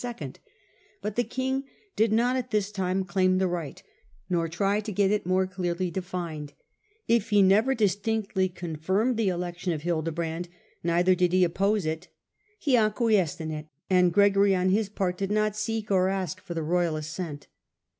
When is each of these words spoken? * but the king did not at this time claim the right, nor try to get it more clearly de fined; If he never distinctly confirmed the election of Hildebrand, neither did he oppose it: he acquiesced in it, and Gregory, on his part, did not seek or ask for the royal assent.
* 0.51 1.01
but 1.03 1.15
the 1.15 1.23
king 1.23 1.63
did 1.95 2.11
not 2.11 2.35
at 2.35 2.49
this 2.49 2.71
time 2.71 3.03
claim 3.05 3.37
the 3.37 3.45
right, 3.47 3.83
nor 4.31 4.47
try 4.47 4.79
to 4.79 4.91
get 4.91 5.11
it 5.11 5.27
more 5.27 5.45
clearly 5.45 5.91
de 5.91 6.01
fined; 6.01 6.53
If 7.07 7.29
he 7.29 7.43
never 7.43 7.75
distinctly 7.75 8.49
confirmed 8.49 9.15
the 9.15 9.27
election 9.29 9.73
of 9.73 9.83
Hildebrand, 9.83 10.49
neither 10.83 11.13
did 11.13 11.33
he 11.33 11.43
oppose 11.43 11.85
it: 11.85 12.07
he 12.57 12.75
acquiesced 12.75 13.39
in 13.41 13.51
it, 13.51 13.67
and 13.91 14.11
Gregory, 14.11 14.55
on 14.55 14.69
his 14.69 14.89
part, 14.89 15.19
did 15.19 15.29
not 15.29 15.55
seek 15.55 15.91
or 15.91 16.09
ask 16.09 16.41
for 16.41 16.55
the 16.55 16.63
royal 16.63 16.95
assent. 16.95 17.45